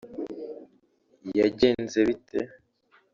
[1.39, 2.39] yagenze bite